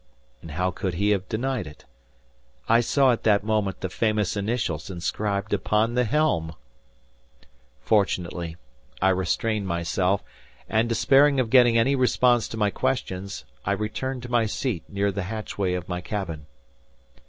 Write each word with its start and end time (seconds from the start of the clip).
And 0.41 0.49
how 0.53 0.71
could 0.71 0.95
he 0.95 1.11
have 1.11 1.29
denied 1.29 1.67
it! 1.67 1.85
I 2.67 2.81
saw 2.81 3.11
at 3.11 3.21
that 3.21 3.43
moment 3.43 3.81
the 3.81 3.89
famous 3.91 4.35
initials 4.35 4.89
inscribed 4.89 5.53
upon 5.53 5.93
the 5.93 6.05
helm! 6.05 6.55
Fortunately 7.81 8.55
I 8.99 9.09
restrained 9.09 9.67
myself; 9.67 10.23
and 10.67 10.89
despairing 10.89 11.39
of 11.39 11.51
getting 11.51 11.77
any 11.77 11.95
response 11.95 12.47
to 12.47 12.57
my 12.57 12.71
questions, 12.71 13.45
I 13.63 13.73
returned 13.73 14.23
to 14.23 14.31
my 14.31 14.47
seat 14.47 14.83
near 14.89 15.11
the 15.11 15.21
hatchway 15.29 15.73
of 15.75 15.87
my 15.87 16.01
cabin. 16.01 16.47